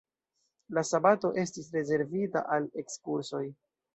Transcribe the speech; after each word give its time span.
La 0.77 0.83
sabato 0.91 1.31
estis 1.41 1.69
rezervita 1.77 2.43
al 2.57 2.67
ekskursoj. 2.85 3.45